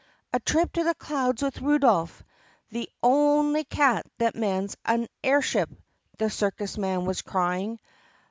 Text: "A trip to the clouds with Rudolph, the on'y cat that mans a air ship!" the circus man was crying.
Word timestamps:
"A 0.33 0.39
trip 0.39 0.73
to 0.73 0.83
the 0.83 0.95
clouds 0.95 1.43
with 1.43 1.61
Rudolph, 1.61 2.23
the 2.71 2.89
on'y 3.03 3.63
cat 3.63 4.03
that 4.17 4.35
mans 4.35 4.75
a 4.83 5.07
air 5.23 5.43
ship!" 5.43 5.69
the 6.17 6.27
circus 6.27 6.75
man 6.75 7.05
was 7.05 7.21
crying. 7.21 7.79